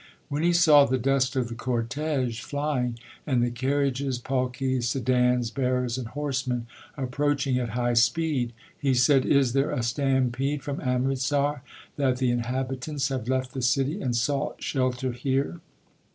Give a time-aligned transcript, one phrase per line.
[0.29, 5.95] When he saw the dust of the cortege flying, and the carriages, palkis, sedans, bearers
[5.95, 6.65] and horsemen
[6.97, 11.61] approaching at high speed, he said, Is there a stampede from Amritsar
[11.97, 15.61] that the inhabitants have left the city and sought shelter here